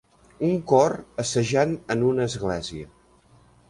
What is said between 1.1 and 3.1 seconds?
assajant en una església.